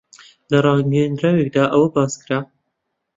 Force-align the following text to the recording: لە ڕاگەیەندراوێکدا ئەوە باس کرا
لە 0.51 0.57
ڕاگەیەندراوێکدا 0.65 1.63
ئەوە 1.73 1.87
باس 1.95 2.13
کرا 2.21 2.39